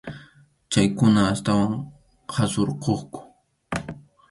[0.71, 1.71] Chaykuna astawan
[2.31, 3.19] qhasurquqku.